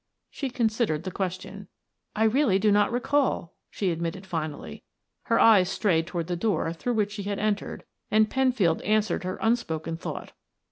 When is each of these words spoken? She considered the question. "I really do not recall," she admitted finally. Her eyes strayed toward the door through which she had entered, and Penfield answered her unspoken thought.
She 0.31 0.49
considered 0.49 1.03
the 1.03 1.11
question. 1.11 1.67
"I 2.15 2.23
really 2.23 2.57
do 2.57 2.71
not 2.71 2.91
recall," 2.91 3.53
she 3.69 3.91
admitted 3.91 4.25
finally. 4.25 4.81
Her 5.25 5.39
eyes 5.39 5.69
strayed 5.69 6.07
toward 6.07 6.25
the 6.25 6.35
door 6.35 6.73
through 6.73 6.95
which 6.95 7.11
she 7.11 7.21
had 7.21 7.37
entered, 7.37 7.83
and 8.09 8.27
Penfield 8.27 8.81
answered 8.81 9.23
her 9.23 9.37
unspoken 9.43 9.97
thought. 9.97 10.31